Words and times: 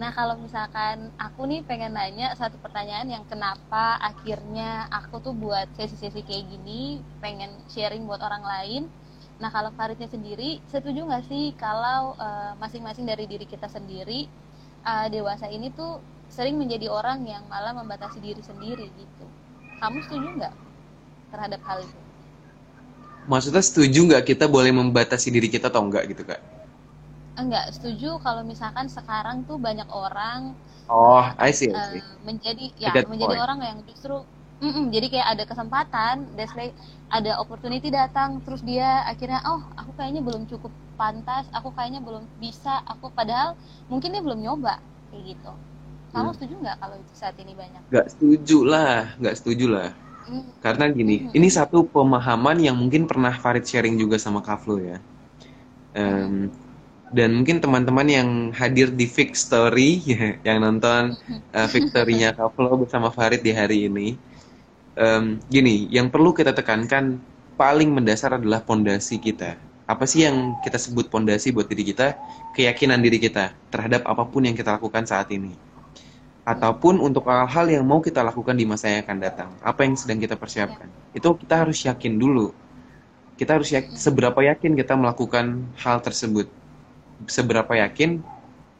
Nah 0.00 0.08
kalau 0.16 0.40
misalkan 0.40 1.12
aku 1.20 1.44
nih 1.44 1.60
pengen 1.68 1.92
nanya 1.92 2.32
satu 2.32 2.56
pertanyaan 2.56 3.12
yang 3.12 3.24
kenapa 3.28 4.00
akhirnya 4.00 4.88
aku 4.88 5.20
tuh 5.20 5.36
buat 5.36 5.68
sesi-sesi 5.76 6.24
kayak 6.24 6.48
gini, 6.48 7.04
pengen 7.20 7.52
sharing 7.68 8.08
buat 8.08 8.24
orang 8.24 8.40
lain. 8.40 8.82
Nah 9.36 9.52
kalau 9.52 9.68
Faridnya 9.76 10.08
sendiri, 10.08 10.64
setuju 10.72 11.04
nggak 11.04 11.28
sih 11.28 11.52
kalau 11.60 12.16
uh, 12.16 12.56
masing-masing 12.56 13.04
dari 13.04 13.28
diri 13.28 13.44
kita 13.44 13.68
sendiri 13.68 14.30
uh, 14.86 15.06
dewasa 15.12 15.50
ini 15.52 15.68
tuh 15.68 16.00
sering 16.32 16.56
menjadi 16.56 16.88
orang 16.88 17.28
yang 17.28 17.44
malah 17.52 17.76
membatasi 17.76 18.16
diri 18.24 18.40
sendiri 18.40 18.88
gitu. 18.96 19.26
Kamu 19.76 20.00
setuju 20.08 20.28
nggak 20.40 20.54
terhadap 21.36 21.60
hal 21.68 21.78
itu? 21.84 22.00
Maksudnya 23.28 23.62
setuju 23.62 24.00
nggak 24.08 24.24
kita 24.24 24.48
boleh 24.48 24.72
membatasi 24.72 25.28
diri 25.28 25.52
kita 25.52 25.68
atau 25.68 25.84
enggak 25.84 26.08
gitu 26.08 26.24
kak? 26.24 26.51
Enggak 27.42 27.66
setuju 27.74 28.18
kalau 28.22 28.42
misalkan 28.46 28.86
sekarang 28.86 29.42
tuh 29.44 29.58
banyak 29.58 29.86
orang 29.90 30.54
oh 30.86 31.22
uh, 31.22 31.26
I 31.38 31.50
see, 31.50 31.70
I 31.70 31.98
see. 31.98 32.00
Uh, 32.00 32.16
menjadi 32.22 32.66
ya 32.78 32.90
menjadi 33.06 33.36
point. 33.36 33.44
orang 33.44 33.58
yang 33.62 33.78
justru 33.86 34.22
mm 34.62 34.70
-mm, 34.70 34.84
jadi 34.94 35.06
kayak 35.10 35.28
ada 35.38 35.44
kesempatan 35.44 36.14
that's 36.38 36.54
like 36.54 36.74
ada 37.12 37.36
opportunity 37.36 37.92
datang 37.92 38.40
terus 38.46 38.62
dia 38.64 39.04
akhirnya 39.04 39.42
oh 39.44 39.60
aku 39.74 39.90
kayaknya 39.98 40.22
belum 40.24 40.48
cukup 40.48 40.72
pantas 40.94 41.44
aku 41.50 41.74
kayaknya 41.74 42.00
belum 42.00 42.24
bisa 42.38 42.80
aku 42.86 43.10
padahal 43.12 43.58
mungkin 43.90 44.14
dia 44.14 44.22
belum 44.22 44.40
nyoba 44.40 44.78
kayak 45.10 45.36
gitu 45.36 45.52
kamu 46.12 46.28
hmm. 46.28 46.36
setuju 46.36 46.54
nggak 46.62 46.76
kalau 46.78 46.96
itu 46.96 47.12
saat 47.16 47.36
ini 47.40 47.52
banyak 47.56 47.82
nggak 47.90 48.06
setuju 48.12 48.58
lah 48.64 48.96
nggak 49.18 49.36
setuju 49.36 49.66
lah 49.68 49.88
hmm. 50.28 50.44
karena 50.60 50.84
gini 50.92 51.16
hmm. 51.26 51.36
ini 51.36 51.48
satu 51.50 51.84
pemahaman 51.88 52.56
yang 52.60 52.76
mungkin 52.76 53.08
pernah 53.08 53.34
Farid 53.34 53.64
sharing 53.66 53.96
juga 53.98 54.20
sama 54.20 54.44
Kaflo 54.44 54.78
ya 54.78 55.00
um, 55.96 56.48
dan 57.12 57.36
mungkin 57.36 57.60
teman-teman 57.60 58.08
yang 58.08 58.28
hadir 58.56 58.88
di 58.88 59.04
Fix 59.04 59.44
Story 59.44 60.00
yang 60.48 60.64
nonton 60.64 61.12
uh, 61.52 61.68
Victory-nya 61.72 62.32
Kavlo 62.32 62.80
bersama 62.80 63.12
Farid 63.12 63.44
di 63.44 63.52
hari 63.52 63.86
ini. 63.86 64.16
Um, 64.92 65.40
gini 65.48 65.88
yang 65.88 66.12
perlu 66.12 66.36
kita 66.36 66.52
tekankan 66.52 67.16
paling 67.56 67.92
mendasar 67.92 68.40
adalah 68.40 68.64
pondasi 68.64 69.20
kita. 69.20 69.56
Apa 69.84 70.08
sih 70.08 70.24
yang 70.24 70.56
kita 70.64 70.80
sebut 70.80 71.12
pondasi 71.12 71.52
buat 71.52 71.68
diri 71.68 71.92
kita? 71.92 72.16
Keyakinan 72.56 73.00
diri 73.04 73.20
kita 73.20 73.52
terhadap 73.68 74.08
apa 74.08 74.24
pun 74.24 74.48
yang 74.48 74.56
kita 74.56 74.80
lakukan 74.80 75.04
saat 75.04 75.28
ini. 75.32 75.52
Ataupun 76.48 76.96
untuk 76.96 77.28
hal-hal 77.28 77.68
yang 77.68 77.84
mau 77.84 78.00
kita 78.00 78.24
lakukan 78.24 78.56
di 78.56 78.64
masa 78.64 78.88
yang 78.88 79.04
akan 79.04 79.18
datang. 79.20 79.48
Apa 79.60 79.84
yang 79.84 79.96
sedang 80.00 80.16
kita 80.16 80.36
persiapkan? 80.36 80.88
Itu 81.12 81.36
kita 81.36 81.64
harus 81.64 81.76
yakin 81.84 82.16
dulu. 82.16 82.56
Kita 83.36 83.60
harus 83.60 83.68
yakin, 83.72 83.96
seberapa 83.96 84.40
yakin 84.44 84.76
kita 84.76 84.96
melakukan 84.96 85.60
hal 85.76 86.00
tersebut 86.00 86.61
seberapa 87.26 87.70
yakin 87.74 88.22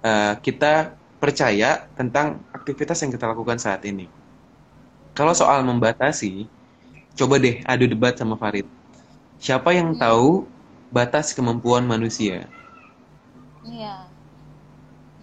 uh, 0.03 0.35
kita 0.41 0.95
percaya 1.23 1.87
tentang 1.95 2.43
aktivitas 2.51 2.99
yang 3.03 3.15
kita 3.15 3.31
lakukan 3.31 3.59
saat 3.59 3.87
ini. 3.87 4.11
Kalau 5.15 5.37
soal 5.37 5.63
membatasi, 5.63 6.49
coba 7.15 7.39
deh 7.39 7.63
adu 7.69 7.87
debat 7.87 8.17
sama 8.17 8.35
Farid. 8.35 8.67
Siapa 9.39 9.71
yang 9.75 9.95
tahu 9.95 10.49
batas 10.91 11.31
kemampuan 11.37 11.87
manusia? 11.87 12.49
Iya, 13.63 14.09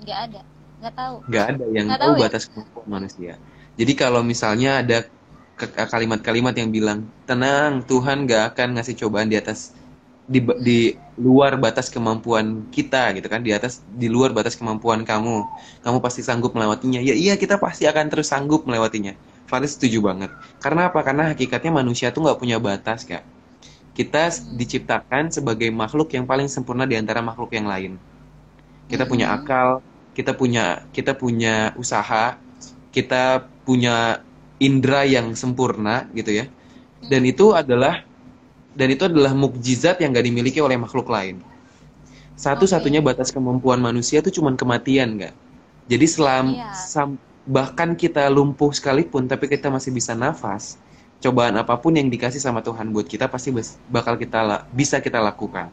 nggak 0.04 0.20
ada, 0.30 0.42
nggak 0.80 0.94
tahu. 0.96 1.16
Nggak 1.28 1.46
ada 1.52 1.66
yang 1.74 1.88
nggak 1.92 2.00
tahu, 2.00 2.12
tahu 2.14 2.16
ya? 2.16 2.24
batas 2.24 2.44
kemampuan 2.48 2.88
manusia. 2.88 3.34
Jadi 3.80 3.94
kalau 3.96 4.22
misalnya 4.24 4.84
ada 4.84 5.08
kalimat-kalimat 5.68 6.56
yang 6.56 6.72
bilang 6.72 7.00
tenang 7.28 7.84
Tuhan 7.84 8.24
nggak 8.24 8.56
akan 8.56 8.80
ngasih 8.80 8.96
cobaan 9.04 9.28
di 9.28 9.36
atas 9.36 9.76
di, 10.30 10.40
di 10.62 10.80
luar 11.18 11.58
batas 11.58 11.90
kemampuan 11.90 12.70
kita 12.70 13.18
gitu 13.18 13.26
kan? 13.26 13.42
Di 13.42 13.52
atas 13.52 13.82
di 13.90 14.06
luar 14.06 14.30
batas 14.30 14.54
kemampuan 14.54 15.02
kamu. 15.02 15.44
Kamu 15.82 15.98
pasti 16.00 16.22
sanggup 16.22 16.54
melewatinya. 16.54 17.02
Ya 17.02 17.18
iya 17.18 17.34
kita 17.34 17.58
pasti 17.58 17.90
akan 17.90 18.14
terus 18.14 18.30
sanggup 18.30 18.70
melewatinya. 18.70 19.18
Faris 19.50 19.74
setuju 19.74 20.06
banget. 20.06 20.30
Karena 20.62 20.94
apa? 20.94 21.02
Karena 21.02 21.34
hakikatnya 21.34 21.74
manusia 21.74 22.14
tuh 22.14 22.30
nggak 22.30 22.38
punya 22.38 22.62
batas 22.62 23.02
kak. 23.10 23.26
Kita 23.98 24.30
diciptakan 24.56 25.34
sebagai 25.34 25.68
makhluk 25.74 26.14
yang 26.14 26.30
paling 26.30 26.46
sempurna 26.46 26.86
di 26.86 26.94
antara 26.96 27.26
makhluk 27.26 27.50
yang 27.52 27.66
lain. 27.66 27.98
Kita 28.86 29.10
punya 29.10 29.34
mm-hmm. 29.34 29.46
akal 29.50 29.70
kita 30.14 30.36
punya 30.36 30.84
kita 30.92 31.16
punya 31.16 31.72
usaha 31.80 32.36
kita 32.92 33.46
punya 33.64 34.20
indera 34.60 35.06
yang 35.06 35.34
sempurna 35.34 36.06
gitu 36.14 36.44
ya. 36.44 36.46
Dan 37.06 37.24
itu 37.26 37.56
adalah 37.56 38.04
dan 38.78 38.88
itu 38.94 39.06
adalah 39.06 39.34
mukjizat 39.34 40.02
yang 40.02 40.14
gak 40.14 40.26
dimiliki 40.26 40.60
oleh 40.62 40.78
makhluk 40.78 41.10
lain. 41.10 41.42
Satu-satunya 42.40 43.04
okay. 43.04 43.10
batas 43.12 43.30
kemampuan 43.36 43.84
manusia 43.84 44.24
itu 44.24 44.40
cuma 44.40 44.54
kematian, 44.56 45.20
gak? 45.20 45.36
Jadi 45.90 46.06
selam 46.06 46.54
yeah. 46.54 47.10
bahkan 47.50 47.98
kita 47.98 48.30
lumpuh 48.30 48.70
sekalipun, 48.72 49.26
tapi 49.26 49.50
kita 49.50 49.68
masih 49.74 49.90
bisa 49.90 50.14
nafas. 50.14 50.78
Cobaan 51.20 51.60
apa 51.60 51.76
pun 51.76 51.92
yang 51.98 52.08
dikasih 52.08 52.40
sama 52.40 52.64
Tuhan 52.64 52.96
buat 52.96 53.04
kita 53.04 53.28
pasti 53.28 53.52
bakal 53.92 54.16
kita 54.16 54.64
bisa 54.72 55.04
kita 55.04 55.20
lakukan. 55.20 55.68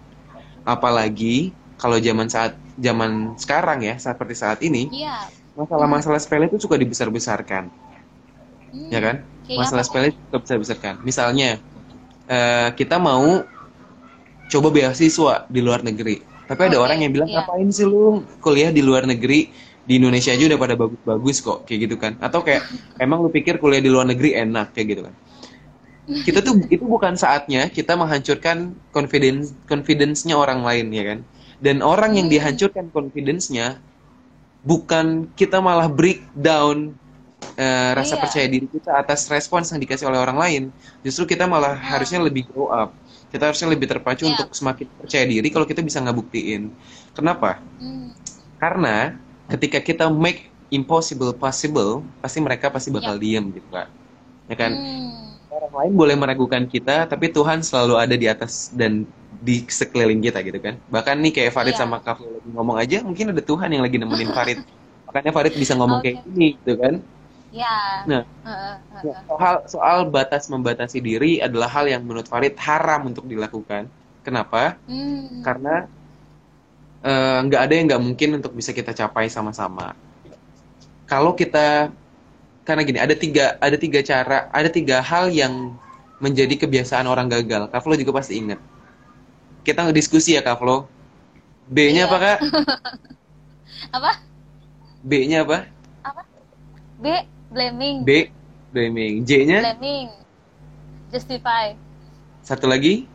Apalagi 0.67 1.55
kalau 1.79 2.01
zaman 2.03 2.27
saat 2.27 2.59
zaman 2.81 3.39
sekarang 3.39 3.85
ya, 3.85 3.95
seperti 4.01 4.35
saat 4.35 4.59
ini, 4.65 4.91
yeah. 4.91 5.29
masalah-masalah 5.55 6.19
sepele 6.19 6.51
itu 6.51 6.59
suka 6.59 6.75
dibesar-besarkan, 6.81 7.69
hmm. 8.73 8.91
ya 8.91 8.99
kan? 8.99 9.17
Masalah 9.47 9.85
sepele 9.87 10.11
suka 10.17 10.39
besar-besarkan. 10.43 10.95
Misalnya, 11.07 11.63
uh, 12.31 12.69
kita 12.75 12.97
mau 12.99 13.43
coba 14.47 14.69
beasiswa 14.71 15.47
di 15.51 15.61
luar 15.63 15.83
negeri. 15.83 16.23
Tapi 16.47 16.61
ada 16.71 16.79
okay, 16.79 16.85
orang 16.87 16.99
yang 17.03 17.11
bilang 17.11 17.31
yeah. 17.31 17.43
ngapain 17.43 17.69
sih 17.75 17.83
lu 17.83 18.23
kuliah 18.39 18.71
di 18.71 18.79
luar 18.79 19.03
negeri 19.03 19.51
di 19.87 19.99
Indonesia 19.99 20.31
aja 20.31 20.47
udah 20.47 20.59
pada 20.59 20.75
bagus-bagus 20.79 21.37
kok 21.43 21.59
kayak 21.67 21.91
gitu 21.91 21.97
kan. 21.99 22.15
Atau 22.23 22.47
kayak 22.47 22.63
emang 23.05 23.23
lu 23.27 23.31
pikir 23.31 23.59
kuliah 23.59 23.83
di 23.83 23.91
luar 23.91 24.07
negeri 24.07 24.39
enak 24.39 24.71
kayak 24.75 24.87
gitu 24.95 25.03
kan. 25.11 25.15
Kita 26.07 26.39
tuh 26.39 26.63
itu 26.71 26.87
bukan 26.87 27.19
saatnya 27.19 27.67
kita 27.67 27.99
menghancurkan 27.99 28.79
confidence 28.95 29.51
confidence-nya 29.67 30.39
orang 30.39 30.63
lain 30.63 30.87
ya 30.95 31.03
kan. 31.03 31.19
Dan 31.59 31.83
orang 31.83 32.15
yang 32.15 32.31
hmm. 32.31 32.35
dihancurkan 32.39 32.95
confidence-nya 32.95 33.83
bukan 34.63 35.31
kita 35.35 35.59
malah 35.59 35.91
breakdown 35.91 36.95
uh, 37.57 37.91
rasa 37.97 38.15
iya. 38.17 38.23
percaya 38.23 38.47
diri 38.47 38.67
kita 38.69 38.93
atas 38.95 39.27
respons 39.33 39.73
yang 39.73 39.81
dikasih 39.81 40.07
oleh 40.07 40.21
orang 40.21 40.39
lain 40.39 40.63
justru 41.03 41.25
kita 41.37 41.49
malah 41.49 41.75
hmm. 41.77 41.87
harusnya 41.91 42.21
lebih 42.23 42.47
grow 42.53 42.69
up 42.71 42.93
kita 43.31 43.53
harusnya 43.53 43.69
lebih 43.69 43.87
terpacu 43.91 44.25
yeah. 44.25 44.33
untuk 44.33 44.55
semakin 44.55 44.87
percaya 45.03 45.25
diri 45.27 45.49
kalau 45.51 45.67
kita 45.67 45.83
bisa 45.83 45.99
ngebuktiin 46.01 46.71
kenapa 47.13 47.59
mm. 47.83 48.15
karena 48.63 49.19
ketika 49.51 49.83
kita 49.83 50.07
make 50.07 50.49
impossible 50.71 51.35
possible 51.35 52.07
pasti 52.23 52.39
mereka 52.39 52.71
pasti 52.71 52.89
bakal 52.95 53.19
yeah. 53.19 53.43
diem 53.43 53.45
gitu 53.51 53.69
kak 53.75 53.89
ya 54.47 54.57
kan 54.57 54.73
mm. 54.73 55.53
orang 55.53 55.75
lain 55.75 55.93
boleh 55.99 56.17
meragukan 56.17 56.65
kita 56.71 57.11
tapi 57.11 57.35
Tuhan 57.35 57.67
selalu 57.67 57.95
ada 57.99 58.15
di 58.15 58.31
atas 58.31 58.71
dan 58.73 59.05
di 59.43 59.67
sekeliling 59.69 60.23
kita 60.23 60.41
gitu 60.41 60.63
kan 60.63 60.81
bahkan 60.89 61.19
nih 61.19 61.35
kayak 61.35 61.53
Farid 61.53 61.77
yeah. 61.77 61.83
sama 61.83 62.01
Kak 62.01 62.23
lagi 62.23 62.51
ngomong 62.57 62.77
aja 62.81 63.05
mungkin 63.05 63.37
ada 63.37 63.43
Tuhan 63.43 63.69
yang 63.69 63.85
lagi 63.85 64.01
nemenin 64.01 64.33
Farid 64.33 64.65
makanya 65.11 65.31
Farid 65.35 65.55
bisa 65.59 65.77
ngomong 65.77 66.01
okay. 66.01 66.17
kayak 66.17 66.25
gini 66.31 66.49
gitu 66.63 66.73
kan 66.81 66.95
Ya. 67.57 68.05
Nah, 68.05 68.23
uh, 68.45 68.77
uh, 69.01 69.01
uh. 69.01 69.25
soal 69.25 69.55
soal 69.65 69.99
batas 70.13 70.45
membatasi 70.53 71.01
diri 71.01 71.41
adalah 71.41 71.73
hal 71.73 71.89
yang 71.89 72.05
menurut 72.05 72.29
Farid 72.29 72.53
haram 72.61 73.09
untuk 73.09 73.25
dilakukan. 73.25 73.89
Kenapa? 74.21 74.77
Hmm. 74.85 75.41
Karena 75.41 75.89
eh, 77.01 77.39
nggak 77.49 77.61
uh, 77.63 77.65
ada 77.65 77.73
yang 77.73 77.87
nggak 77.89 78.03
mungkin 78.05 78.29
untuk 78.37 78.53
bisa 78.53 78.77
kita 78.77 78.93
capai 78.93 79.33
sama-sama. 79.33 79.97
Kalau 81.09 81.33
kita 81.33 81.89
karena 82.69 82.83
gini 82.85 83.01
ada 83.01 83.15
tiga 83.17 83.57
ada 83.57 83.79
tiga 83.81 84.05
cara 84.05 84.53
ada 84.53 84.69
tiga 84.69 85.01
hal 85.01 85.33
yang 85.33 85.73
menjadi 86.21 86.61
kebiasaan 86.61 87.09
orang 87.09 87.33
gagal. 87.33 87.73
Kavlo 87.73 87.97
juga 87.97 88.21
pasti 88.21 88.37
ingat. 88.37 88.61
Kita 89.65 89.89
diskusi 89.97 90.37
ya 90.37 90.45
Kavlo. 90.45 90.93
B-nya 91.67 92.05
iya. 92.05 92.07
apa 92.07 92.17
kak? 92.21 92.39
apa? 93.97 94.13
B-nya 95.03 95.43
apa? 95.43 95.67
Apa? 96.05 96.23
B 97.03 97.36
Blaming. 97.51 98.03
B. 98.03 98.31
Blaming. 98.75 99.23
J-nya? 99.23 99.63
Blaming. 99.63 100.11
Justify. 101.15 101.79
Satu 102.43 102.67
lagi? 102.67 103.07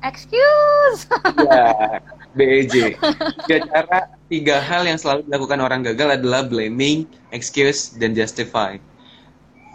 Excuse. 0.00 1.08
ya, 1.48 2.00
BEJ. 2.36 2.96
Tiga 3.44 3.58
cara, 3.68 3.98
tiga 4.32 4.56
hal 4.60 4.88
yang 4.88 4.96
selalu 4.96 5.28
dilakukan 5.28 5.60
orang 5.60 5.80
gagal 5.84 6.20
adalah 6.20 6.44
blaming, 6.44 7.04
excuse, 7.32 7.96
dan 8.00 8.16
justify. 8.16 8.80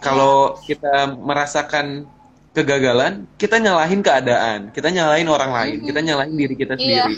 Kalau 0.02 0.58
kita 0.66 1.14
merasakan 1.14 2.06
kegagalan, 2.54 3.26
kita 3.38 3.62
nyalahin 3.62 4.02
keadaan, 4.02 4.74
kita 4.74 4.90
nyalahin 4.90 5.30
orang 5.30 5.50
lain, 5.54 5.78
kita 5.86 6.00
nyalahin 6.02 6.34
diri 6.34 6.54
kita 6.58 6.74
iya. 6.78 7.06
sendiri. 7.06 7.14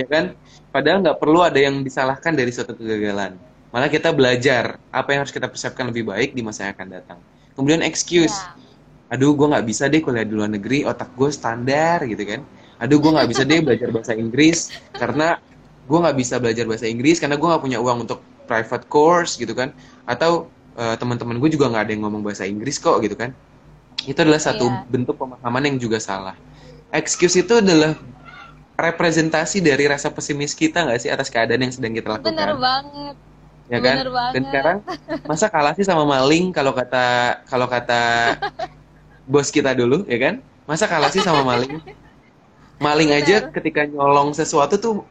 ya 0.00 0.06
kan? 0.08 0.24
Padahal 0.68 1.00
nggak 1.00 1.18
perlu 1.20 1.40
ada 1.40 1.56
yang 1.56 1.80
disalahkan 1.80 2.36
dari 2.36 2.52
suatu 2.52 2.76
kegagalan 2.76 3.40
malah 3.68 3.92
kita 3.92 4.12
belajar 4.16 4.80
apa 4.88 5.08
yang 5.12 5.20
harus 5.24 5.34
kita 5.34 5.48
persiapkan 5.48 5.92
lebih 5.92 6.08
baik 6.08 6.32
di 6.32 6.40
masa 6.40 6.68
yang 6.68 6.72
akan 6.76 6.88
datang. 6.88 7.18
Kemudian 7.52 7.84
excuse. 7.84 8.32
Yeah. 8.34 8.66
aduh 9.08 9.32
gue 9.32 9.48
nggak 9.48 9.64
bisa 9.64 9.88
deh 9.88 10.04
kuliah 10.04 10.20
di 10.20 10.36
luar 10.36 10.52
negeri 10.52 10.84
otak 10.84 11.16
gue 11.16 11.32
standar 11.32 12.04
gitu 12.04 12.20
kan. 12.28 12.44
Aduh 12.76 13.00
gue 13.00 13.08
nggak 13.08 13.28
bisa 13.32 13.42
deh 13.48 13.64
belajar 13.64 13.88
bahasa 13.88 14.12
Inggris 14.12 14.68
karena 14.92 15.40
gue 15.88 15.98
nggak 15.98 16.16
bisa 16.20 16.36
belajar 16.36 16.68
bahasa 16.68 16.84
Inggris 16.84 17.16
karena 17.16 17.40
gue 17.40 17.48
nggak 17.48 17.62
punya 17.64 17.80
uang 17.80 18.04
untuk 18.04 18.20
private 18.44 18.84
course 18.92 19.40
gitu 19.40 19.56
kan. 19.56 19.72
Atau 20.04 20.52
uh, 20.76 20.96
teman-teman 21.00 21.40
gue 21.40 21.50
juga 21.56 21.72
nggak 21.72 21.82
ada 21.88 21.92
yang 21.96 22.04
ngomong 22.04 22.20
bahasa 22.20 22.44
Inggris 22.44 22.76
kok 22.76 23.00
gitu 23.00 23.16
kan. 23.16 23.32
Itu 24.04 24.20
adalah 24.20 24.44
satu 24.44 24.68
yeah. 24.68 24.84
bentuk 24.84 25.16
pemahaman 25.16 25.72
yang 25.72 25.76
juga 25.80 25.96
salah. 25.96 26.36
Excuse 26.92 27.40
itu 27.40 27.64
adalah 27.64 27.96
representasi 28.78 29.58
dari 29.58 29.90
rasa 29.90 30.14
pesimis 30.14 30.54
kita 30.54 30.86
nggak 30.86 31.00
sih 31.02 31.10
atas 31.10 31.26
keadaan 31.28 31.66
yang 31.66 31.74
sedang 31.74 31.92
kita 31.98 32.14
lakukan? 32.14 32.30
bener 32.30 32.54
banget 32.54 33.16
ya 33.68 33.78
kan? 33.80 33.96
Bener 34.00 34.10
banget. 34.12 34.32
dan 34.34 34.42
sekarang 34.48 34.78
masa 35.24 35.46
kalah 35.52 35.72
sih 35.76 35.86
sama 35.86 36.04
maling 36.04 36.50
kalau 36.52 36.72
kata 36.72 37.38
kalau 37.48 37.68
kata 37.68 38.00
bos 39.28 39.48
kita 39.52 39.72
dulu 39.72 40.04
ya 40.08 40.18
kan? 40.18 40.34
Masa 40.68 40.84
kalah 40.84 41.08
sih 41.08 41.24
sama 41.24 41.44
maling? 41.44 41.80
Maling 42.78 43.10
aja 43.10 43.50
ketika 43.50 43.82
nyolong 43.90 44.30
sesuatu 44.30 44.78
tuh 44.78 45.02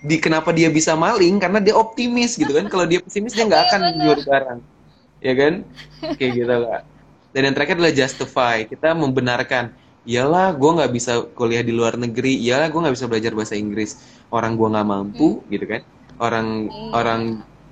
di 0.00 0.16
kenapa 0.16 0.56
dia 0.56 0.72
bisa 0.72 0.96
maling? 0.96 1.36
Karena 1.36 1.60
dia 1.60 1.76
optimis 1.76 2.32
gitu 2.32 2.56
kan? 2.56 2.64
Kalau 2.72 2.88
dia 2.88 2.96
pesimis 3.04 3.36
dia 3.36 3.44
nggak 3.44 3.60
iya, 3.60 3.68
akan 3.68 3.80
jual 4.00 4.20
barang 4.24 4.58
ya 5.20 5.34
kan? 5.36 5.54
Kayak 6.16 6.32
gitu 6.32 6.48
lah 6.48 6.80
dan 7.30 7.40
yang 7.46 7.54
terakhir 7.54 7.78
adalah 7.78 7.94
justify. 7.94 8.66
Kita 8.66 8.90
membenarkan 8.94 9.70
iyalah 10.02 10.54
gue 10.54 10.70
nggak 10.70 10.92
bisa 10.92 11.12
kuliah 11.38 11.62
di 11.62 11.70
luar 11.70 11.94
negeri. 11.94 12.34
Iyalah 12.42 12.68
gue 12.70 12.80
nggak 12.82 12.94
bisa 12.98 13.06
belajar 13.06 13.32
bahasa 13.34 13.54
Inggris. 13.54 14.02
Orang 14.34 14.58
gue 14.58 14.66
nggak 14.66 14.86
mampu 14.86 15.38
hmm. 15.38 15.46
gitu 15.54 15.64
kan? 15.70 15.82
Orang 16.20 16.68
iya. 16.68 16.90
orang 16.94 17.20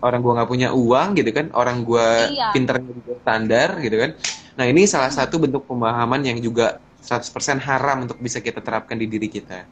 orang 0.05 0.21
gue 0.23 0.33
nggak 0.35 0.51
punya 0.51 0.69
uang 0.71 1.09
gitu 1.19 1.31
kan 1.35 1.51
orang 1.55 1.83
gue 1.83 2.09
iya. 2.35 2.55
pinternya 2.55 2.93
juga 2.93 3.13
standar 3.23 3.69
gitu 3.83 3.97
kan 3.99 4.11
nah 4.59 4.65
ini 4.67 4.87
salah 4.87 5.11
satu 5.11 5.39
bentuk 5.43 5.67
pemahaman 5.67 6.23
yang 6.23 6.39
juga 6.39 6.79
100% 7.03 7.63
haram 7.63 8.05
untuk 8.05 8.19
bisa 8.21 8.43
kita 8.43 8.61
terapkan 8.61 8.99
di 8.99 9.07
diri 9.07 9.31
kita 9.31 9.65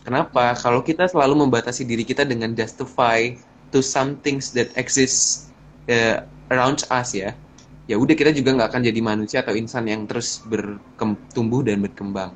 Kenapa? 0.00 0.56
Kalau 0.56 0.80
kita 0.80 1.04
selalu 1.04 1.44
membatasi 1.46 1.84
diri 1.84 2.04
kita 2.08 2.24
dengan 2.24 2.56
justify 2.56 3.36
to 3.68 3.84
some 3.84 4.16
things 4.24 4.50
that 4.56 4.72
exist 4.80 5.48
uh, 5.92 6.24
around 6.48 6.82
us 6.88 7.12
ya, 7.12 7.36
ya 7.84 8.00
udah 8.00 8.16
kita 8.16 8.32
juga 8.32 8.56
nggak 8.56 8.68
akan 8.72 8.82
jadi 8.82 9.00
manusia 9.04 9.38
atau 9.44 9.52
insan 9.52 9.84
yang 9.86 10.08
terus 10.08 10.40
bertumbuh 10.48 11.60
dan 11.60 11.84
berkembang. 11.84 12.32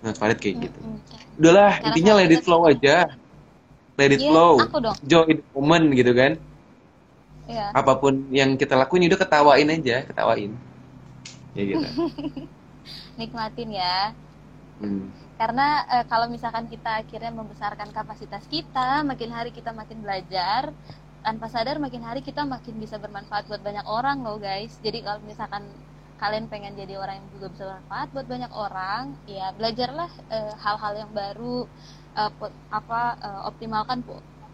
Nah, 0.00 0.12
Farid 0.16 0.40
kayak 0.42 0.66
gitu. 0.66 0.80
Udahlah, 1.38 1.78
Karena 1.78 1.88
intinya 1.92 2.12
let 2.18 2.32
it 2.32 2.42
flow 2.42 2.66
aja. 2.66 3.06
Let 4.00 4.16
it 4.16 4.24
yeah, 4.24 4.32
flow. 4.32 4.56
Joy 5.04 5.36
the 5.36 5.44
moment 5.52 5.92
gitu 5.92 6.16
kan. 6.16 6.40
Yeah. 7.44 7.76
Apa 7.76 8.00
pun 8.00 8.24
yang 8.32 8.56
kita 8.56 8.80
lakuin 8.80 9.04
udah 9.12 9.20
ketawain 9.20 9.68
aja, 9.68 10.08
ketawain. 10.08 10.56
Ya 11.52 11.62
gitu. 11.68 11.84
Nikmatin 13.20 13.76
ya. 13.76 14.16
Hmm 14.80 15.12
karena 15.40 15.88
e, 15.88 15.96
kalau 16.04 16.28
misalkan 16.28 16.68
kita 16.68 17.00
akhirnya 17.00 17.32
membesarkan 17.32 17.88
kapasitas 17.96 18.44
kita 18.44 19.00
makin 19.08 19.32
hari 19.32 19.48
kita 19.48 19.72
makin 19.72 20.04
belajar 20.04 20.68
tanpa 21.24 21.48
sadar 21.48 21.80
makin 21.80 22.04
hari 22.04 22.20
kita 22.20 22.44
makin 22.44 22.76
bisa 22.76 23.00
bermanfaat 23.00 23.48
buat 23.48 23.64
banyak 23.64 23.88
orang 23.88 24.20
loh 24.20 24.36
guys 24.36 24.76
jadi 24.84 25.00
kalau 25.00 25.24
misalkan 25.24 25.64
kalian 26.20 26.44
pengen 26.52 26.76
jadi 26.76 27.00
orang 27.00 27.24
yang 27.24 27.28
juga 27.32 27.46
bisa 27.56 27.64
bermanfaat 27.72 28.08
buat 28.12 28.26
banyak 28.28 28.52
orang 28.52 29.16
ya 29.24 29.56
belajarlah 29.56 30.12
eh, 30.28 30.52
hal-hal 30.60 30.92
yang 31.08 31.10
baru 31.16 31.64
e, 32.16 32.22
apa 32.70 33.00
e, 33.18 33.28
optimalkan 33.46 34.02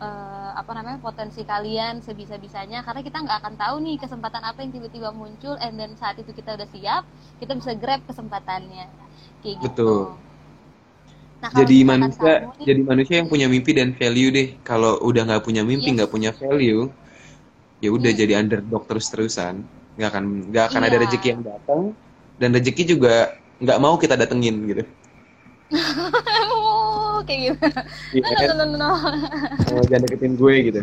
e, 0.00 0.08
apa 0.56 0.70
namanya 0.76 0.99
potensi 1.00 1.44
kalian 1.44 2.05
sebisa-bisanya 2.05 2.85
karena 2.85 3.00
kita 3.00 3.19
nggak 3.23 3.38
akan 3.44 3.55
tahu 3.56 3.76
nih 3.85 3.97
kesempatan 4.00 4.43
apa 4.44 4.58
yang 4.64 4.73
tiba-tiba 4.73 5.08
muncul 5.12 5.56
and 5.61 5.76
then 5.81 5.93
saat 5.97 6.17
itu 6.20 6.32
kita 6.32 6.56
udah 6.56 6.69
siap 6.69 7.03
kita 7.41 7.53
bisa 7.56 7.73
grab 7.76 8.00
kesempatannya 8.05 8.88
kayak 9.44 9.56
gitu 9.64 9.67
Betul 9.69 10.26
Nah, 11.37 11.53
jadi 11.53 11.85
manusia 11.85 12.32
kamu, 12.49 12.64
jadi 12.64 12.81
manusia 12.81 13.14
yang 13.20 13.29
punya 13.29 13.47
mimpi 13.47 13.76
dan 13.76 13.93
value 13.93 14.32
deh. 14.32 14.49
Kalau 14.64 14.97
udah 15.05 15.23
nggak 15.29 15.44
punya 15.44 15.62
mimpi, 15.69 15.93
nggak 15.93 16.08
yes. 16.08 16.14
punya 16.17 16.31
value, 16.32 16.88
ya 17.85 17.88
udah 17.93 18.11
hmm. 18.11 18.20
jadi 18.25 18.32
underdog 18.41 18.88
terus 18.88 19.06
terusan. 19.12 19.61
Nggak 20.00 20.08
akan 20.17 20.25
nggak 20.49 20.64
akan 20.73 20.81
iya. 20.81 20.88
ada 20.88 20.97
rezeki 21.05 21.29
yang 21.29 21.43
datang 21.44 21.82
dan 22.41 22.49
rezeki 22.56 22.82
juga 22.97 23.37
nggak 23.61 23.79
mau 23.81 23.94
kita 24.00 24.17
datengin 24.17 24.56
gitu. 24.64 24.85
kayak 27.26 27.40
gitu. 27.52 27.67
Iya, 28.17 28.55
no, 28.55 28.62
no, 28.62 28.64
no, 28.64 28.76
no. 28.78 28.90
Oh, 29.75 29.82
jangan 29.90 30.06
deketin 30.06 30.34
gue 30.38 30.55
gitu. 30.73 30.82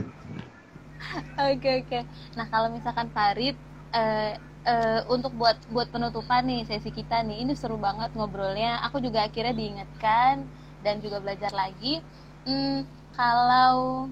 Oke 1.39 1.57
okay, 1.57 1.73
oke. 1.81 1.87
Okay. 1.89 2.01
Nah 2.35 2.45
kalau 2.51 2.67
misalkan 2.69 3.07
Farid 3.15 3.55
uh, 3.95 4.33
uh, 4.65 5.01
untuk 5.11 5.31
buat 5.35 5.55
buat 5.69 5.87
penutupan 5.91 6.43
nih 6.47 6.65
sesi 6.67 6.89
kita 6.89 7.21
nih 7.23 7.43
ini 7.45 7.53
seru 7.53 7.77
banget 7.77 8.11
ngobrolnya 8.15 8.81
aku 8.83 8.99
juga 9.03 9.27
akhirnya 9.27 9.53
diingatkan 9.53 10.43
dan 10.83 10.99
juga 10.99 11.23
belajar 11.23 11.51
lagi 11.55 12.03
hmm, 12.47 12.87
kalau 13.15 14.09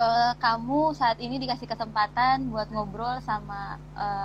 uh, 0.00 0.32
kamu 0.40 0.96
saat 0.96 1.20
ini 1.20 1.36
dikasih 1.36 1.68
kesempatan 1.68 2.48
buat 2.48 2.72
ngobrol 2.72 3.20
sama 3.20 3.76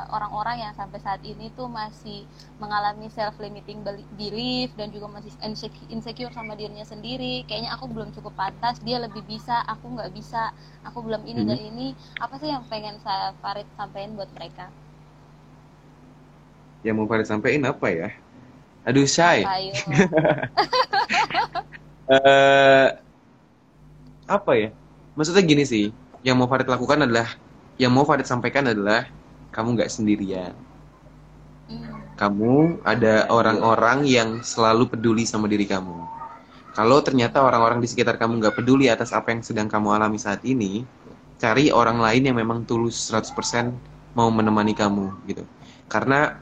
orang-orang 0.10 0.58
uh, 0.58 0.62
yang 0.66 0.74
sampai 0.74 1.00
saat 1.04 1.20
ini 1.28 1.52
tuh 1.54 1.68
masih 1.68 2.24
mengalami 2.58 3.12
self 3.12 3.36
limiting 3.38 3.84
belief 4.16 4.72
dan 4.80 4.90
juga 4.96 5.12
masih 5.12 5.36
insecure 5.92 6.32
sama 6.32 6.56
dirinya 6.56 6.88
sendiri 6.88 7.44
kayaknya 7.44 7.76
aku 7.76 7.92
belum 7.92 8.16
cukup 8.16 8.32
pantas 8.40 8.80
dia 8.82 9.04
lebih 9.04 9.22
bisa 9.28 9.62
aku 9.68 9.92
nggak 10.00 10.16
bisa 10.16 10.56
aku 10.88 11.04
belum 11.04 11.28
ini 11.28 11.44
hmm. 11.44 11.50
dan 11.52 11.60
ini 11.60 11.88
apa 12.24 12.40
sih 12.40 12.48
yang 12.48 12.64
pengen 12.72 12.96
saya 13.04 13.36
Farid 13.44 13.68
sampaikan 13.76 14.16
buat 14.16 14.32
mereka 14.32 14.72
yang 16.86 17.02
mau 17.02 17.10
Farid 17.10 17.26
sampaikan 17.26 17.66
apa 17.66 17.90
ya? 17.90 18.14
Aduh, 18.86 19.10
Shay. 19.10 19.42
uh, 22.06 22.94
apa 24.30 24.52
ya? 24.54 24.70
Maksudnya 25.16 25.44
gini 25.44 25.64
sih, 25.64 25.90
yang 26.22 26.36
mau 26.36 26.48
Farid 26.48 26.68
lakukan 26.68 27.08
adalah, 27.08 27.28
yang 27.80 27.92
mau 27.96 28.04
Farid 28.04 28.28
sampaikan 28.28 28.68
adalah, 28.68 29.08
kamu 29.56 29.80
nggak 29.80 29.92
sendirian. 29.92 30.52
Hmm. 31.72 32.04
Kamu 32.20 32.84
ada 32.84 33.28
orang-orang 33.32 34.04
yang 34.08 34.44
selalu 34.44 34.92
peduli 34.92 35.24
sama 35.24 35.48
diri 35.48 35.64
kamu. 35.64 36.04
Kalau 36.76 37.00
ternyata 37.00 37.40
orang-orang 37.40 37.80
di 37.80 37.88
sekitar 37.88 38.20
kamu 38.20 38.44
nggak 38.44 38.56
peduli 38.60 38.92
atas 38.92 39.16
apa 39.16 39.32
yang 39.32 39.40
sedang 39.40 39.72
kamu 39.72 39.96
alami 39.96 40.20
saat 40.20 40.44
ini, 40.44 40.84
cari 41.40 41.72
orang 41.72 42.04
lain 42.04 42.32
yang 42.32 42.36
memang 42.36 42.68
tulus 42.68 43.12
100% 43.12 43.72
mau 44.16 44.28
menemani 44.28 44.76
kamu 44.76 45.12
gitu. 45.32 45.44
Karena 45.88 46.36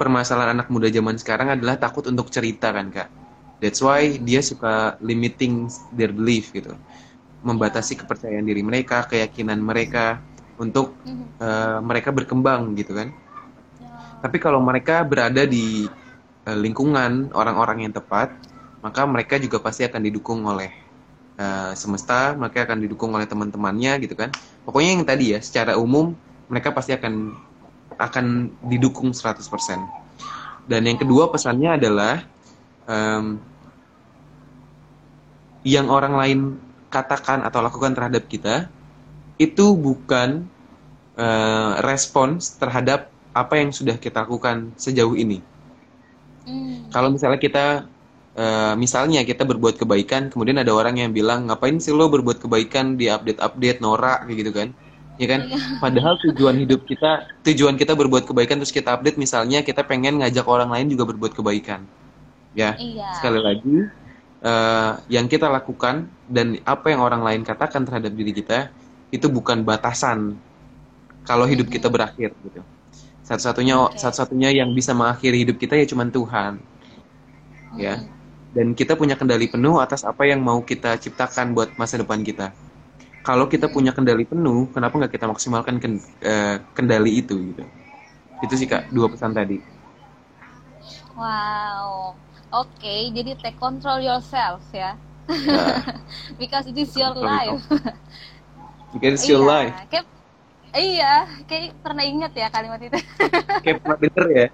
permasalahan 0.00 0.56
anak 0.56 0.68
muda 0.72 0.88
zaman 0.88 1.20
sekarang 1.20 1.52
adalah 1.52 1.76
takut 1.76 2.08
untuk 2.08 2.32
cerita 2.32 2.72
kan 2.72 2.88
kak. 2.88 3.08
That's 3.62 3.78
why 3.78 4.18
dia 4.18 4.42
suka 4.42 4.98
limiting 4.98 5.70
their 5.94 6.10
belief 6.10 6.50
gitu, 6.50 6.74
membatasi 7.42 7.98
kepercayaan 7.98 8.46
diri 8.46 8.62
mereka, 8.62 9.06
keyakinan 9.06 9.58
mereka 9.58 10.22
untuk 10.56 10.94
uh, 11.42 11.82
mereka 11.82 12.14
berkembang 12.14 12.74
gitu 12.78 12.94
kan. 12.94 13.10
Tapi 14.22 14.38
kalau 14.38 14.62
mereka 14.62 15.02
berada 15.02 15.42
di 15.42 15.90
uh, 16.46 16.58
lingkungan 16.58 17.34
orang-orang 17.34 17.90
yang 17.90 17.94
tepat, 17.94 18.30
maka 18.82 19.02
mereka 19.06 19.38
juga 19.42 19.58
pasti 19.58 19.82
akan 19.82 20.00
didukung 20.02 20.46
oleh 20.46 20.70
uh, 21.38 21.74
semesta, 21.74 22.38
mereka 22.38 22.66
akan 22.70 22.78
didukung 22.86 23.10
oleh 23.14 23.26
teman-temannya 23.26 23.98
gitu 24.06 24.14
kan. 24.14 24.30
Pokoknya 24.62 24.90
yang 24.94 25.06
tadi 25.06 25.34
ya, 25.34 25.38
secara 25.42 25.74
umum 25.74 26.14
mereka 26.46 26.70
pasti 26.70 26.94
akan 26.94 27.34
akan 27.98 28.26
didukung 28.70 29.10
100%. 29.10 29.42
Dan 30.70 30.82
yang 30.86 30.98
kedua 30.98 31.26
pesannya 31.30 31.74
adalah 31.74 32.22
um, 32.86 33.42
yang 35.66 35.90
orang 35.90 36.14
lain 36.14 36.38
katakan 36.92 37.40
atau 37.42 37.64
lakukan 37.64 37.96
terhadap 37.96 38.28
kita 38.28 38.68
itu 39.40 39.72
bukan 39.72 40.44
uh, 41.16 41.80
respons 41.80 42.60
terhadap 42.60 43.08
apa 43.32 43.56
yang 43.56 43.72
sudah 43.72 43.96
kita 43.96 44.28
lakukan 44.28 44.76
sejauh 44.76 45.16
ini. 45.16 45.40
Mm. 46.44 46.92
Kalau 46.92 47.08
misalnya 47.08 47.40
kita 47.40 47.88
uh, 48.36 48.74
misalnya 48.76 49.24
kita 49.24 49.48
berbuat 49.48 49.80
kebaikan, 49.80 50.28
kemudian 50.28 50.60
ada 50.60 50.76
orang 50.76 51.00
yang 51.00 51.16
bilang 51.16 51.48
ngapain 51.48 51.80
sih 51.80 51.96
lo 51.96 52.12
berbuat 52.12 52.44
kebaikan 52.44 53.00
di 53.00 53.08
update-update 53.08 53.80
norak 53.80 54.28
kayak 54.28 54.36
gitu 54.36 54.52
kan? 54.52 54.68
ya 55.20 55.26
kan? 55.28 55.40
Iya. 55.48 55.58
Padahal 55.80 56.14
tujuan 56.28 56.56
hidup 56.64 56.82
kita, 56.88 57.28
tujuan 57.44 57.76
kita 57.76 57.92
berbuat 57.92 58.24
kebaikan 58.24 58.60
terus 58.60 58.72
kita 58.72 58.96
update 58.96 59.20
misalnya 59.20 59.60
kita 59.62 59.84
pengen 59.84 60.20
ngajak 60.20 60.46
orang 60.48 60.72
lain 60.72 60.90
juga 60.92 61.08
berbuat 61.08 61.32
kebaikan. 61.36 61.84
Ya, 62.52 62.76
iya. 62.76 63.16
sekali 63.16 63.40
lagi 63.40 63.88
uh, 64.42 64.98
yang 65.08 65.26
kita 65.30 65.48
lakukan 65.48 66.10
dan 66.28 66.58
apa 66.66 66.92
yang 66.92 67.00
orang 67.00 67.22
lain 67.22 67.42
katakan 67.46 67.86
terhadap 67.86 68.12
diri 68.12 68.34
kita 68.34 68.68
itu 69.14 69.30
bukan 69.30 69.62
batasan 69.62 70.36
kalau 71.22 71.46
hidup 71.46 71.70
kita 71.70 71.86
berakhir 71.88 72.34
gitu. 72.42 72.60
Satu-satunya 73.22 73.78
okay. 73.78 74.02
satu-satunya 74.02 74.50
yang 74.62 74.74
bisa 74.74 74.92
mengakhiri 74.92 75.46
hidup 75.46 75.56
kita 75.56 75.78
ya 75.78 75.86
cuma 75.86 76.04
Tuhan. 76.10 76.58
Ya. 77.78 78.02
Dan 78.52 78.76
kita 78.76 79.00
punya 79.00 79.16
kendali 79.16 79.48
penuh 79.48 79.80
atas 79.80 80.04
apa 80.04 80.28
yang 80.28 80.44
mau 80.44 80.60
kita 80.60 81.00
ciptakan 81.00 81.56
buat 81.56 81.72
masa 81.80 81.96
depan 81.96 82.20
kita 82.20 82.52
kalau 83.22 83.46
kita 83.46 83.70
punya 83.70 83.94
kendali 83.94 84.26
penuh, 84.26 84.66
kenapa 84.74 84.98
nggak 84.98 85.14
kita 85.14 85.30
maksimalkan 85.30 85.78
uh, 85.78 86.58
kendali 86.74 87.22
itu 87.22 87.38
gitu? 87.54 87.62
Itu 88.42 88.54
sih 88.58 88.66
kak 88.66 88.90
dua 88.90 89.06
pesan 89.06 89.30
tadi. 89.30 89.62
Wow, 91.14 92.18
oke. 92.52 92.68
Okay, 92.78 93.10
jadi 93.12 93.36
take 93.40 93.58
control 93.58 94.00
yourself 94.02 94.62
ya. 94.72 94.96
Nah, 95.46 95.80
because 96.40 96.66
it 96.68 96.76
is 96.78 96.92
your 96.96 97.14
life 97.16 97.62
because 98.92 99.14
it's 99.14 99.28
your 99.28 99.40
iya 99.40 99.44
life. 99.44 99.76
kayak 99.90 100.06
iya 100.76 101.12
kayak 101.48 101.74
pernah 101.84 102.04
ingat 102.04 102.32
ya 102.36 102.48
kalimat 102.52 102.80
itu 102.82 102.98
Kayak 103.64 103.78
pernah 103.82 103.98
denger 104.02 104.26
ya. 104.36 104.46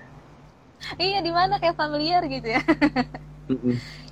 iya 0.99 1.19
di 1.27 1.33
mana 1.33 1.55
kayak 1.63 1.77
familiar 1.79 2.23
gitu 2.29 2.49
ya. 2.57 2.63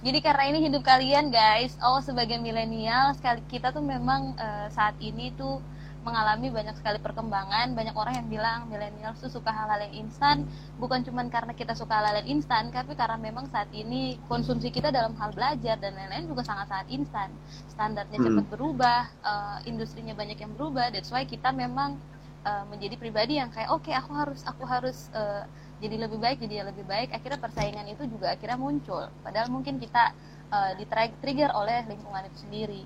Jadi 0.05 0.19
karena 0.23 0.45
ini 0.49 0.59
hidup 0.71 0.83
kalian 0.87 1.29
guys, 1.35 1.75
oh 1.83 1.99
sebagai 2.01 2.39
milenial 2.41 3.13
sekali 3.19 3.43
kita 3.51 3.75
tuh 3.75 3.83
memang 3.85 4.33
eh, 4.39 4.67
saat 4.73 4.95
ini 5.03 5.35
tuh 5.35 5.59
mengalami 6.07 6.49
banyak 6.55 6.77
sekali 6.79 6.99
perkembangan. 7.03 7.75
Banyak 7.75 7.95
orang 7.99 8.15
yang 8.23 8.29
bilang 8.31 8.61
milenial 8.71 9.13
tuh 9.19 9.27
suka 9.27 9.51
hal-hal 9.51 9.81
yang 9.91 10.07
instan, 10.07 10.47
bukan 10.79 11.03
cuma 11.03 11.27
karena 11.27 11.53
kita 11.53 11.75
suka 11.75 11.99
hal-hal 11.99 12.23
yang 12.23 12.39
instan, 12.39 12.71
tapi 12.71 12.95
karena 12.95 13.19
memang 13.19 13.51
saat 13.51 13.69
ini 13.75 14.17
konsumsi 14.31 14.71
kita 14.71 14.95
dalam 14.95 15.19
hal 15.19 15.35
belajar 15.35 15.77
dan 15.83 15.93
lain-lain 15.99 16.31
juga 16.31 16.47
sangat-sangat 16.47 16.87
instan. 16.95 17.29
Standarnya 17.75 18.19
Hmm. 18.23 18.27
cepat 18.31 18.47
berubah, 18.55 19.03
eh, 19.31 19.59
industrinya 19.71 20.15
banyak 20.15 20.39
yang 20.39 20.53
berubah. 20.55 20.95
That's 20.95 21.11
why 21.11 21.27
kita 21.27 21.51
memang 21.51 21.99
eh, 22.47 22.65
menjadi 22.71 22.95
pribadi 23.03 23.43
yang 23.43 23.51
kayak 23.51 23.75
oke 23.75 23.91
aku 23.91 24.13
harus 24.15 24.41
aku 24.47 24.63
harus 24.65 25.11
eh, 25.13 25.43
jadi 25.83 25.97
lebih 26.09 26.19
baik 26.23 26.39
jadi 26.41 26.65
lebih 26.71 26.89
baik 26.89 27.13
akhirnya 27.13 27.37
persaingan 27.43 27.87
itu 27.91 28.09
juga 28.09 28.33
akhirnya 28.33 28.57
muncul 28.57 29.05
padahal 29.21 29.53
mungkin 29.53 29.77
kita 29.77 30.15
uh, 30.53 30.73
trigger 31.23 31.51
oleh 31.55 31.87
lingkungan 31.87 32.27
itu 32.29 32.39
sendiri. 32.47 32.83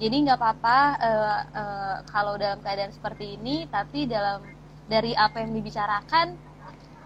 Jadi 0.00 0.16
nggak 0.26 0.38
apa-apa 0.40 0.78
uh, 0.96 1.40
uh, 1.52 1.96
kalau 2.08 2.34
dalam 2.40 2.58
keadaan 2.64 2.92
seperti 2.92 3.36
ini 3.36 3.68
tapi 3.68 4.08
dalam 4.08 4.42
dari 4.90 5.14
apa 5.14 5.44
yang 5.44 5.54
dibicarakan 5.54 6.34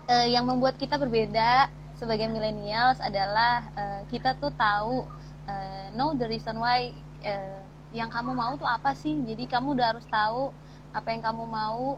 uh, 0.09 0.27
yang 0.31 0.49
membuat 0.49 0.81
kita 0.81 0.97
berbeda 0.97 1.69
sebagai 1.99 2.27
millennials 2.31 2.99
adalah 3.03 3.67
uh, 3.77 4.01
kita 4.09 4.35
tuh 4.39 4.55
tahu 4.55 5.05
uh, 5.51 5.87
know 5.93 6.15
the 6.17 6.27
reason 6.27 6.57
why 6.57 6.91
uh, 7.27 7.65
yang 7.95 8.11
kamu 8.11 8.35
mau 8.35 8.59
tuh 8.59 8.67
apa 8.67 8.91
sih? 8.99 9.15
Jadi 9.23 9.47
kamu 9.47 9.79
udah 9.79 9.95
harus 9.95 10.05
tahu 10.11 10.51
apa 10.91 11.09
yang 11.15 11.23
kamu 11.23 11.47
mau. 11.47 11.97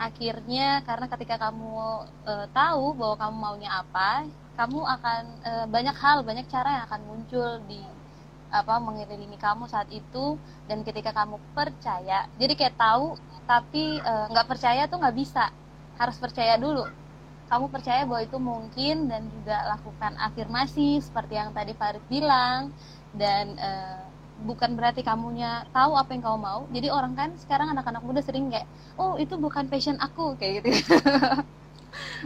Akhirnya 0.00 0.80
karena 0.84 1.12
ketika 1.12 1.36
kamu 1.36 1.76
eh, 2.24 2.46
tahu 2.56 2.96
bahwa 2.96 3.16
kamu 3.20 3.36
maunya 3.36 3.68
apa 3.68 4.24
kamu 4.58 4.80
akan 4.94 5.22
eh, 5.50 5.66
banyak 5.74 5.96
hal 6.02 6.18
banyak 6.28 6.46
cara 6.54 6.68
yang 6.76 6.84
akan 6.88 7.02
muncul 7.10 7.48
di 7.70 7.80
apa 8.50 8.74
mengelilingi 8.86 9.38
kamu 9.46 9.64
saat 9.70 9.88
itu. 10.00 10.24
Dan 10.68 10.78
ketika 10.86 11.10
kamu 11.18 11.36
percaya 11.56 12.26
jadi 12.40 12.52
kayak 12.58 12.76
tahu 12.78 13.06
tapi 13.50 13.84
eh, 14.02 14.24
nggak 14.32 14.46
percaya 14.50 14.82
tuh 14.90 14.98
nggak 15.02 15.16
bisa. 15.22 15.44
Harus 16.00 16.16
percaya 16.24 16.54
dulu. 16.64 16.84
Kamu 17.50 17.66
percaya 17.74 18.02
bahwa 18.06 18.22
itu 18.22 18.38
mungkin 18.38 19.10
dan 19.10 19.22
juga 19.34 19.56
lakukan 19.74 20.14
afirmasi 20.26 21.02
seperti 21.02 21.34
yang 21.40 21.50
tadi 21.56 21.72
Farid 21.74 22.04
bilang. 22.06 22.70
Dan 23.10 23.44
eh, 23.58 24.00
bukan 24.40 24.70
berarti 24.78 25.02
kamunya 25.04 25.66
tahu 25.74 25.92
apa 25.98 26.10
yang 26.14 26.22
kamu 26.26 26.38
mau. 26.48 26.60
Jadi 26.70 26.88
orang 26.96 27.12
kan 27.18 27.30
sekarang 27.42 27.68
anak-anak 27.74 28.02
muda 28.06 28.20
sering 28.22 28.48
kayak 28.52 28.66
oh 29.02 29.18
itu 29.18 29.34
bukan 29.38 29.66
passion 29.72 29.96
aku. 29.98 30.38
Kayak 30.38 30.52
gitu 30.62 30.68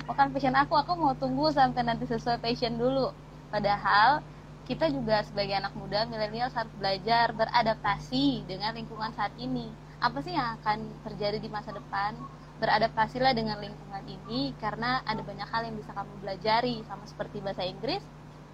bukan 0.09 0.27
passion 0.33 0.57
aku 0.57 0.75
aku 0.77 0.93
mau 0.97 1.13
tunggu 1.17 1.51
sampai 1.53 1.83
nanti 1.87 2.05
sesuai 2.09 2.41
passion 2.41 2.77
dulu. 2.77 3.13
Padahal 3.49 4.21
kita 4.65 4.89
juga 4.89 5.21
sebagai 5.23 5.55
anak 5.61 5.77
muda 5.77 6.09
milenial 6.09 6.49
harus 6.49 6.73
belajar 6.81 7.37
beradaptasi 7.37 8.49
dengan 8.49 8.73
lingkungan 8.73 9.13
saat 9.13 9.33
ini. 9.37 9.69
Apa 10.01 10.21
sih 10.25 10.33
yang 10.33 10.61
akan 10.61 10.89
terjadi 11.05 11.39
di 11.41 11.49
masa 11.53 11.73
depan? 11.73 12.17
Beradaptasilah 12.59 13.35
dengan 13.37 13.61
lingkungan 13.61 14.05
ini 14.09 14.57
karena 14.57 15.05
ada 15.05 15.21
banyak 15.21 15.49
hal 15.49 15.63
yang 15.69 15.77
bisa 15.77 15.93
kamu 15.93 16.13
pelajari. 16.25 16.81
Sama 16.89 17.05
seperti 17.05 17.45
bahasa 17.45 17.67
Inggris 17.67 18.01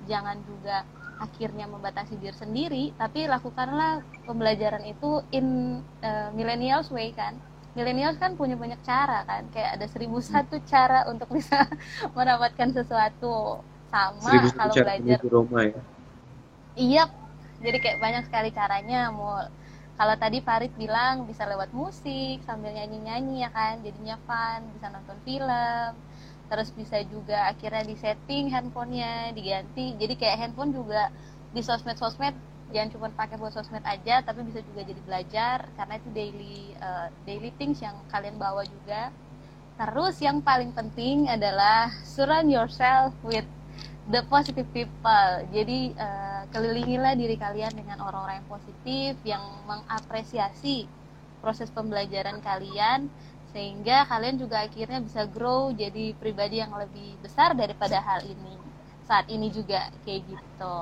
jangan 0.08 0.40
juga 0.48 0.86
akhirnya 1.20 1.68
membatasi 1.68 2.16
diri 2.16 2.32
sendiri 2.32 2.84
tapi 2.96 3.28
lakukanlah 3.28 4.00
pembelajaran 4.24 4.80
itu 4.88 5.20
in 5.36 5.78
uh, 6.00 6.32
millennials 6.32 6.88
way 6.88 7.12
kan 7.12 7.36
millennials 7.74 8.18
kan 8.18 8.34
punya 8.34 8.58
banyak 8.58 8.80
cara 8.82 9.22
kan. 9.26 9.46
Kayak 9.54 9.78
ada 9.78 9.86
seribu 9.86 10.18
satu 10.18 10.58
cara 10.66 11.06
untuk 11.06 11.30
bisa 11.30 11.66
mendapatkan 12.16 12.70
sesuatu. 12.74 13.62
Sama 13.90 14.46
kalau 14.54 14.74
belajar 14.74 15.18
Roma 15.26 15.66
ya. 15.66 15.82
iya. 16.78 17.04
Jadi 17.60 17.76
kayak 17.82 17.98
banyak 17.98 18.22
sekali 18.30 18.54
caranya. 18.54 19.10
Mau 19.10 19.34
kalau 19.98 20.14
tadi 20.16 20.40
Farid 20.40 20.72
bilang 20.78 21.26
bisa 21.26 21.44
lewat 21.44 21.74
musik 21.74 22.40
sambil 22.46 22.70
nyanyi-nyanyi 22.70 23.42
ya 23.42 23.50
kan. 23.50 23.82
Jadinya 23.82 24.16
fun 24.24 24.70
bisa 24.74 24.86
nonton 24.88 25.18
film. 25.26 25.90
Terus 26.50 26.68
bisa 26.74 26.98
juga 27.06 27.50
akhirnya 27.50 27.82
di 27.86 27.96
setting 27.98 28.50
handphonenya 28.54 29.34
diganti. 29.34 29.94
Jadi 29.98 30.14
kayak 30.18 30.38
handphone 30.38 30.70
juga 30.74 31.10
di 31.50 31.62
sosmed-sosmed 31.62 32.34
jangan 32.70 32.90
cuma 32.94 33.06
pakai 33.12 33.36
buat 33.36 33.52
sosmed 33.52 33.82
aja 33.82 34.22
tapi 34.22 34.46
bisa 34.46 34.62
juga 34.62 34.86
jadi 34.86 35.00
belajar 35.02 35.56
karena 35.74 35.94
itu 35.98 36.08
daily 36.14 36.56
uh, 36.78 37.08
daily 37.26 37.50
things 37.58 37.82
yang 37.82 37.94
kalian 38.10 38.38
bawa 38.38 38.62
juga. 38.66 39.10
Terus 39.80 40.20
yang 40.20 40.44
paling 40.44 40.76
penting 40.76 41.30
adalah 41.30 41.88
surround 42.04 42.52
yourself 42.52 43.16
with 43.24 43.48
the 44.12 44.20
positive 44.28 44.68
people. 44.76 45.30
Jadi 45.50 45.96
uh, 45.96 46.44
kelilingilah 46.52 47.16
diri 47.16 47.36
kalian 47.38 47.72
dengan 47.72 48.02
orang-orang 48.04 48.44
yang 48.44 48.50
positif 48.50 49.12
yang 49.24 49.42
mengapresiasi 49.64 50.84
proses 51.40 51.72
pembelajaran 51.72 52.38
kalian 52.44 53.08
sehingga 53.50 54.06
kalian 54.06 54.38
juga 54.38 54.62
akhirnya 54.62 55.02
bisa 55.02 55.26
grow 55.26 55.74
jadi 55.74 56.14
pribadi 56.14 56.62
yang 56.62 56.70
lebih 56.70 57.18
besar 57.18 57.50
daripada 57.56 57.98
hal 57.98 58.22
ini 58.22 58.54
saat 59.10 59.26
ini 59.26 59.50
juga 59.50 59.90
kayak 60.06 60.22
gitu 60.30 60.76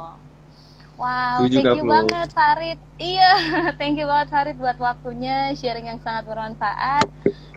wow 0.98 1.38
Setuju, 1.40 1.56
thank 1.62 1.78
you 1.78 1.84
Flo. 1.86 1.94
banget 1.94 2.28
Farid 2.34 2.78
iya 2.98 3.32
thank 3.78 3.96
you 3.96 4.06
banget 4.10 4.28
Farid 4.28 4.56
buat 4.58 4.78
waktunya 4.82 5.54
sharing 5.54 5.86
yang 5.86 6.00
sangat 6.02 6.26
bermanfaat 6.26 7.06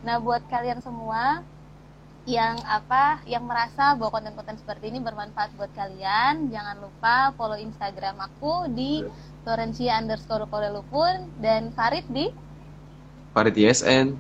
nah 0.06 0.22
buat 0.22 0.46
kalian 0.48 0.80
semua 0.80 1.42
yang 2.30 2.54
apa 2.70 3.18
yang 3.26 3.42
merasa 3.50 3.98
bahwa 3.98 4.14
konten-konten 4.14 4.54
seperti 4.62 4.94
ini 4.94 5.02
bermanfaat 5.02 5.58
buat 5.58 5.74
kalian 5.74 6.54
jangan 6.54 6.78
lupa 6.78 7.34
follow 7.34 7.58
Instagram 7.58 8.22
aku 8.22 8.70
di 8.70 9.02
Florencia 9.42 9.98
underscore 9.98 10.46
Kolelupun 10.46 11.34
dan 11.42 11.74
Farid 11.74 12.06
di 12.14 12.30
Farid 13.32 13.56
ISN. 13.56 14.20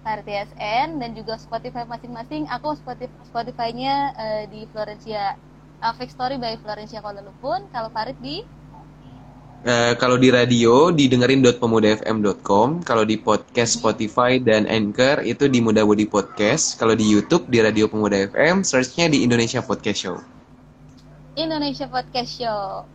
Farid 0.00 0.24
TSN 0.24 0.96
dan 0.96 1.10
juga 1.12 1.36
Spotify 1.36 1.84
masing-masing. 1.84 2.48
Aku 2.48 2.72
Spotify 2.72 3.12
Spotify-nya 3.28 4.16
eh, 4.16 4.44
di 4.48 4.64
Florencia 4.72 5.36
uh, 5.82 5.92
Fake 5.96 6.12
Story 6.12 6.36
by 6.36 6.56
Florencia 6.60 7.00
Kolelupun. 7.00 7.68
Kalau 7.72 7.88
Farid 7.92 8.16
di 8.20 8.44
Eh, 9.60 9.92
kalau 10.00 10.16
di 10.16 10.32
radio 10.32 10.88
didengerin 10.88 11.44
.pemudafm.com, 11.44 12.80
kalau 12.80 13.04
di 13.04 13.20
podcast 13.20 13.76
Spotify 13.76 14.40
dan 14.40 14.64
Anchor 14.64 15.20
itu 15.20 15.52
di 15.52 15.60
Muda 15.60 15.84
Budi 15.84 16.08
Podcast, 16.08 16.80
kalau 16.80 16.96
di 16.96 17.04
YouTube 17.04 17.44
di 17.44 17.60
Radio 17.60 17.84
Pemuda 17.84 18.24
FM, 18.32 18.64
searchnya 18.64 19.12
di 19.12 19.20
Indonesia 19.20 19.60
Podcast 19.60 20.00
Show. 20.00 20.16
Indonesia 21.36 21.84
Podcast 21.92 22.40
Show. 22.40 22.88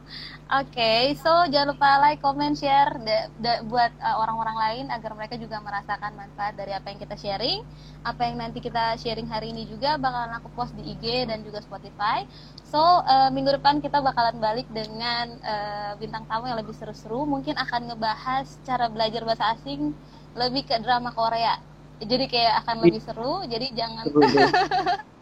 Oke, 0.45 1.17
so 1.17 1.49
jangan 1.49 1.73
lupa 1.73 1.97
like, 2.05 2.21
comment, 2.21 2.53
share 2.53 3.01
da- 3.01 3.29
da- 3.41 3.65
buat 3.65 3.89
uh, 3.97 4.21
orang-orang 4.21 4.57
lain 4.61 4.85
agar 4.93 5.17
mereka 5.17 5.41
juga 5.41 5.57
merasakan 5.57 6.13
manfaat 6.13 6.53
dari 6.53 6.69
apa 6.69 6.93
yang 6.93 7.01
kita 7.01 7.17
sharing. 7.17 7.65
Apa 8.05 8.29
yang 8.29 8.37
nanti 8.37 8.61
kita 8.61 8.93
sharing 9.01 9.25
hari 9.25 9.49
ini 9.49 9.65
juga 9.65 9.97
bakalan 9.97 10.37
aku 10.37 10.53
post 10.53 10.77
di 10.77 10.85
IG 10.85 11.25
dan 11.25 11.41
juga 11.41 11.65
Spotify. 11.65 12.29
So 12.61 12.77
uh, 12.77 13.33
minggu 13.33 13.57
depan 13.57 13.81
kita 13.81 13.97
bakalan 14.05 14.37
balik 14.37 14.69
dengan 14.69 15.33
uh, 15.41 15.97
bintang 15.97 16.29
tamu 16.29 16.45
yang 16.45 16.61
lebih 16.61 16.77
seru-seru. 16.77 17.25
Mungkin 17.25 17.57
akan 17.57 17.81
ngebahas 17.89 18.45
cara 18.61 18.85
belajar 18.93 19.25
bahasa 19.25 19.49
asing 19.57 19.97
lebih 20.37 20.69
ke 20.69 20.77
drama 20.77 21.09
Korea. 21.09 21.57
Jadi 21.97 22.29
kayak 22.29 22.61
akan 22.61 22.85
lebih 22.85 23.01
seru. 23.01 23.41
Jadi 23.49 23.73
jangan 23.73 24.05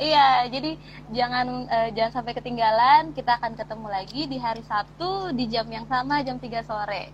Iya, 0.00 0.48
jadi 0.50 0.70
jangan 1.12 1.46
eh, 1.68 1.88
jangan 1.96 2.12
sampai 2.20 2.32
ketinggalan. 2.34 3.14
Kita 3.14 3.38
akan 3.38 3.52
ketemu 3.54 3.86
lagi 3.88 4.20
di 4.26 4.38
hari 4.40 4.62
Sabtu 4.66 5.30
di 5.36 5.46
jam 5.50 5.66
yang 5.70 5.86
sama 5.86 6.22
jam 6.26 6.36
3 6.38 6.62
sore. 6.66 7.12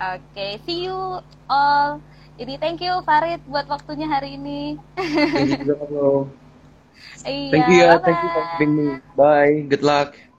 Oke, 0.00 0.56
see 0.64 0.88
you 0.88 1.20
all. 1.50 2.00
Jadi 2.40 2.56
thank 2.56 2.80
you 2.80 2.94
Farid 3.04 3.44
buat 3.44 3.68
waktunya 3.68 4.08
hari 4.08 4.40
ini. 4.40 4.80
Thank 4.96 5.50
you 5.52 5.56
juga. 5.60 5.74
Iya, 7.24 7.48
Thank 7.52 7.68
you 7.68 7.80
ya, 7.80 7.98
thank 8.00 8.18
you 8.22 8.30
for 8.32 8.44
having 8.44 8.72
me. 8.76 8.86
Bye, 9.16 9.64
good 9.68 9.84
luck. 9.84 10.29